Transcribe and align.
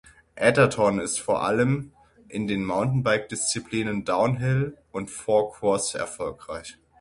Atherton 0.35 0.97
ist 0.99 1.19
vor 1.19 1.43
allem 1.43 1.91
in 2.27 2.47
den 2.47 2.65
Mountainbike-Disziplinen 2.65 4.03
Downhill 4.03 4.75
und 4.91 5.11
Four 5.11 5.51
Cross 5.53 5.93
erfolgreich. 5.93 6.79